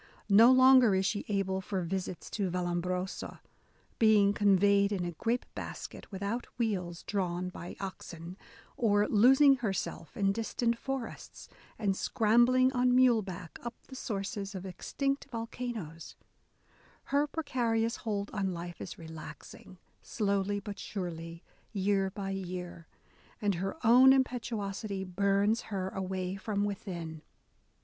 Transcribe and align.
No 0.31 0.51
longer 0.51 0.95
is 0.95 1.05
she 1.05 1.25
able 1.27 1.61
for 1.61 1.83
visits 1.83 2.27
to 2.31 2.49
Vallombrosa, 2.49 3.39
being 3.99 4.33
conveyed 4.33 4.91
in 4.91 5.05
a 5.05 5.11
grape 5.11 5.45
basket 5.53 6.11
without 6.11 6.47
wheels 6.57 7.03
drawn 7.03 7.49
by 7.49 7.75
oxen, 7.79 8.35
or 8.75 9.07
"losing 9.07 9.57
herself 9.57 10.17
in 10.17 10.31
distant 10.31 10.75
forests, 10.75 11.49
and 11.77 11.95
scrambling 11.95 12.73
on 12.73 12.95
mule 12.95 13.21
back 13.21 13.59
up 13.61 13.75
the 13.89 13.95
sources 13.95 14.55
of 14.55 14.65
extinct 14.65 15.27
volcanoes," 15.31 16.15
Her 17.13 17.27
precarious 17.27 17.97
A 17.97 17.99
DAY 17.99 18.01
WITH 18.01 18.01
E. 18.01 18.01
B. 18.01 18.07
BROWNING 18.07 18.27
hold 18.31 18.47
on 18.47 18.53
life 18.55 18.81
is 18.81 18.97
relaxing, 18.97 19.77
slowly 20.01 20.59
but 20.59 20.79
surely, 20.79 21.43
year 21.73 22.09
by 22.09 22.31
year: 22.31 22.87
and 23.39 23.53
her 23.53 23.77
own 23.85 24.13
impetuosity 24.13 25.03
burns 25.03 25.61
her 25.69 25.89
away 25.89 26.37
from 26.37 26.63
within. 26.63 27.21